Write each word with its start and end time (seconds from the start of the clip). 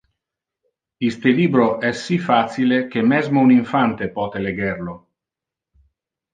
Iste 1.09 1.33
libro 1.39 1.67
es 1.91 1.99
si 2.07 2.17
facile 2.29 2.81
que 2.95 3.03
mesmo 3.13 3.39
un 3.45 3.51
infante 3.59 4.11
pote 4.19 4.45
leger 4.49 4.77
lo. 4.91 4.99